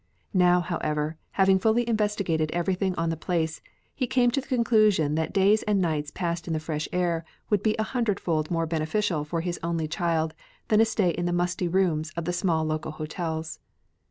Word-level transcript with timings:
Now, 0.33 0.61
however, 0.61 1.17
having 1.33 1.59
fully 1.59 1.87
investigated 1.87 2.49
everything 2.53 2.95
on 2.95 3.11
the 3.11 3.15
place, 3.15 3.61
he 3.93 4.07
came 4.07 4.31
to 4.31 4.41
the 4.41 4.47
conclusion 4.47 5.13
that 5.13 5.31
days 5.31 5.61
and 5.61 5.79
nights 5.79 6.09
passed 6.09 6.47
in 6.47 6.53
the 6.53 6.59
fresh 6.59 6.89
air 6.91 7.23
would 7.51 7.61
be 7.61 7.75
a 7.77 7.83
hundredfold 7.83 8.49
more 8.49 8.65
beneficial 8.65 9.23
for 9.23 9.41
his 9.41 9.59
only 9.61 9.87
child 9.87 10.33
than 10.69 10.81
a 10.81 10.85
stay 10.85 11.11
in 11.11 11.27
the 11.27 11.31
musty 11.31 11.67
rooms 11.67 12.11
of 12.17 12.25
the 12.25 12.33
small 12.33 12.65
local 12.65 12.93
hotels. 12.93 13.59